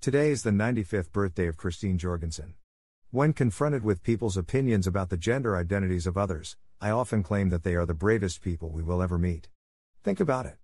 [0.00, 2.54] Today is the 95th birthday of Christine Jorgensen.
[3.10, 7.64] When confronted with people's opinions about the gender identities of others, I often claim that
[7.64, 9.48] they are the bravest people we will ever meet.
[10.04, 10.56] Think about it.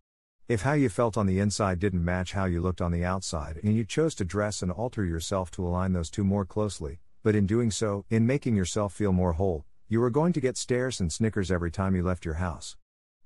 [0.47, 3.59] If how you felt on the inside didn't match how you looked on the outside
[3.65, 7.35] and you chose to dress and alter yourself to align those two more closely, but
[7.35, 11.01] in doing so, in making yourself feel more whole, you were going to get stares
[11.01, 12.77] and snickers every time you left your house.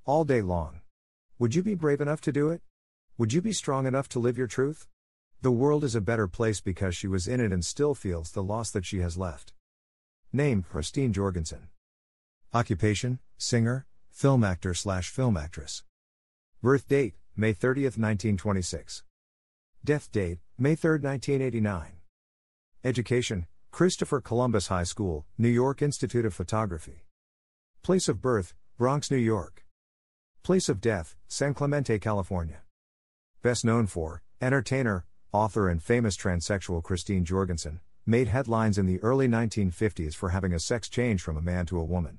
[0.06, 0.80] All day long.
[1.38, 2.62] Would you be brave enough to do it?
[3.18, 4.88] Would you be strong enough to live your truth?
[5.40, 8.42] The world is a better place because she was in it and still feels the
[8.42, 9.52] loss that she has left.
[10.32, 11.68] Name Christine Jorgensen.
[12.52, 15.84] Occupation Singer, film actor slash film actress.
[16.60, 19.04] Birth date May 30, 1926.
[19.84, 21.92] Death date May 3, 1989.
[22.82, 27.04] Education Christopher Columbus High School, New York Institute of Photography.
[27.84, 29.64] Place of birth Bronx, New York.
[30.42, 32.62] Place of death San Clemente, California.
[33.40, 39.28] Best known for entertainer, author and famous transsexual Christine Jorgensen, made headlines in the early
[39.28, 42.18] 1950s for having a sex change from a man to a woman.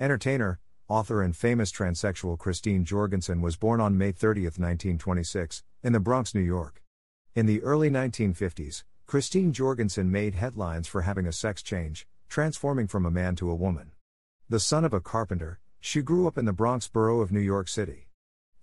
[0.00, 6.00] Entertainer, author and famous transsexual Christine Jorgensen was born on May 30, 1926, in the
[6.00, 6.82] Bronx, New York.
[7.36, 13.06] In the early 1950s, Christine Jorgensen made headlines for having a sex change, transforming from
[13.06, 13.92] a man to a woman.
[14.48, 17.68] The son of a carpenter, she grew up in the Bronx borough of New York
[17.68, 18.08] City.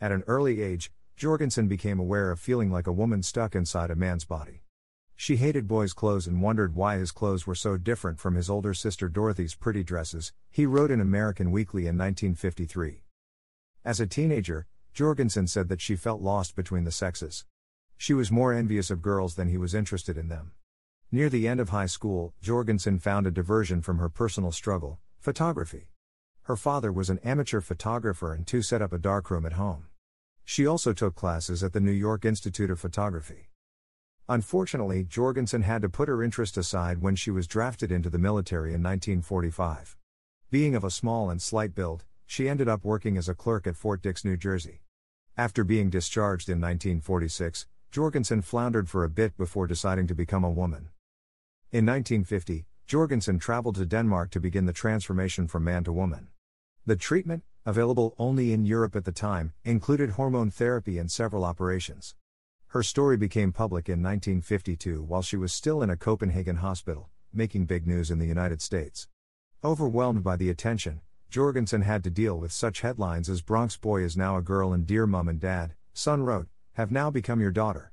[0.02, 3.95] At an early age, Jorgensen became aware of feeling like a woman stuck inside a
[3.95, 4.64] man's body.
[5.16, 8.73] She hated boys' clothes and wondered why his clothes were so different from his older
[8.73, 13.03] sister Dorothy's pretty dresses, he wrote in American Weekly in 1953.
[13.86, 17.45] As a teenager, Jorgensen said that she felt lost between the sexes.
[17.95, 20.53] She was more envious of girls than he was interested in them.
[21.11, 25.90] Near the end of high school, Jorgensen found a diversion from her personal struggle photography.
[26.44, 29.85] Her father was an amateur photographer and two set up a darkroom at home.
[30.45, 33.49] She also took classes at the New York Institute of Photography.
[34.29, 38.69] Unfortunately, Jorgensen had to put her interest aside when she was drafted into the military
[38.69, 39.97] in 1945.
[40.49, 43.75] Being of a small and slight build, she ended up working as a clerk at
[43.75, 44.81] Fort Dix, New Jersey.
[45.35, 50.49] After being discharged in 1946, Jorgensen floundered for a bit before deciding to become a
[50.49, 50.89] woman.
[51.71, 56.27] In 1950, Jorgensen traveled to Denmark to begin the transformation from man to woman.
[56.85, 62.16] The treatment, available only in Europe at the time, included hormone therapy and several operations.
[62.68, 67.66] Her story became public in 1952 while she was still in a Copenhagen hospital, making
[67.66, 69.07] big news in the United States.
[69.63, 74.18] Overwhelmed by the attention, Jorgensen had to deal with such headlines as Bronx Boy is
[74.18, 77.91] now a girl and Dear Mom and Dad, Son wrote, have now become your daughter.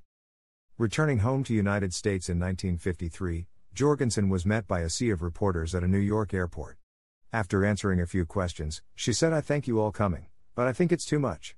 [0.78, 5.74] Returning home to United States in 1953, Jorgensen was met by a sea of reporters
[5.74, 6.79] at a New York airport.
[7.32, 10.26] After answering a few questions, she said, I thank you all coming,
[10.56, 11.54] but I think it's too much.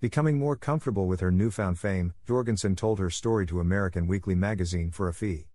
[0.00, 4.90] Becoming more comfortable with her newfound fame, Jorgensen told her story to American Weekly magazine
[4.90, 5.46] for a fee.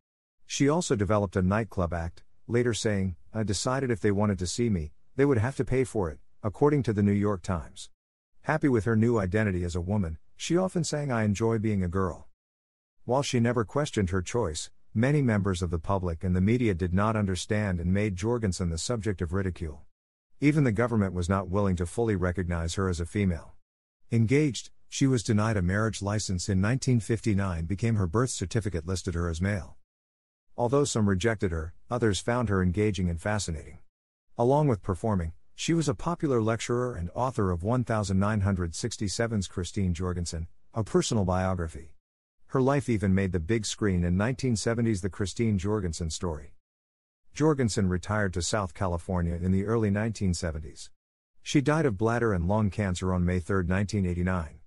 [0.46, 4.70] She also developed a nightclub act, later saying, I decided if they wanted to see
[4.70, 7.90] me, they would have to pay for it, according to the New York Times.
[8.44, 11.90] Happy with her new identity as a woman, she often sang, I enjoy being a
[11.90, 12.30] girl.
[13.04, 16.92] While she never questioned her choice, Many members of the public and the media did
[16.92, 19.84] not understand and made Jorgensen the subject of ridicule.
[20.42, 23.54] Even the government was not willing to fully recognize her as a female.
[24.12, 29.30] Engaged, she was denied a marriage license in 1959 became her birth certificate listed her
[29.30, 29.76] as male.
[30.58, 33.78] Although some rejected her, others found her engaging and fascinating.
[34.36, 40.84] Along with performing, she was a popular lecturer and author of 1967's Christine Jorgensen, a
[40.84, 41.97] personal biography.
[42.58, 46.56] Her life even made the big screen in 1970's The Christine Jorgensen Story.
[47.36, 50.90] Jorgensen retired to South California in the early 1970s.
[51.44, 54.58] She died of bladder and lung cancer on May 3, 1989.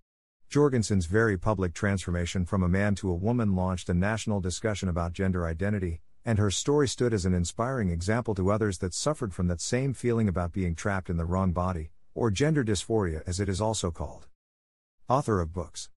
[0.48, 5.12] Jorgensen's very public transformation from a man to a woman launched a national discussion about
[5.12, 9.48] gender identity, and her story stood as an inspiring example to others that suffered from
[9.48, 13.48] that same feeling about being trapped in the wrong body, or gender dysphoria as it
[13.48, 14.28] is also called.
[15.08, 15.90] Author of books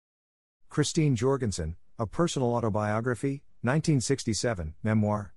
[0.70, 5.34] Christine Jorgensen, A Personal Autobiography, 1967, Memoir.